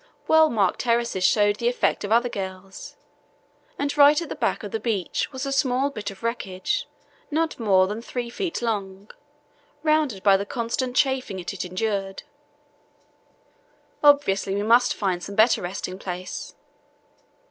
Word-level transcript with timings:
Well 0.27 0.49
marked 0.49 0.79
terraces 0.79 1.23
showed 1.23 1.57
the 1.57 1.67
effect 1.69 2.03
of 2.03 2.11
other 2.11 2.27
gales, 2.27 2.95
and 3.77 3.95
right 3.95 4.19
at 4.19 4.29
the 4.29 4.35
back 4.35 4.63
of 4.63 4.71
the 4.71 4.79
beach 4.79 5.31
was 5.31 5.45
a 5.45 5.51
small 5.51 5.91
bit 5.91 6.09
of 6.09 6.23
wreckage 6.23 6.87
not 7.29 7.59
more 7.59 7.85
than 7.85 8.01
three 8.01 8.31
feet 8.31 8.63
long, 8.63 9.11
rounded 9.83 10.23
by 10.23 10.37
the 10.37 10.43
constant 10.47 10.95
chafing 10.95 11.37
it 11.37 11.51
had 11.51 11.65
endured. 11.65 12.23
Obviously 14.03 14.55
we 14.55 14.63
must 14.63 14.95
find 14.95 15.21
some 15.21 15.35
better 15.35 15.61
resting 15.61 15.99
place. 15.99 16.55